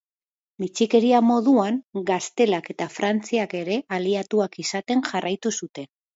Bitxikeria 0.61 1.19
moduan, 1.31 1.77
Gaztelak 2.07 2.71
eta 2.75 2.89
Frantziak 2.95 3.55
ere 3.61 3.79
aliatuak 4.01 4.61
izaten 4.67 5.07
jarraitu 5.13 5.55
zuten. 5.63 5.93